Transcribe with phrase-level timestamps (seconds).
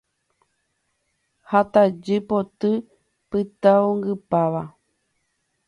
[1.49, 2.71] Ha tajy poty
[3.29, 4.63] pytãungypáva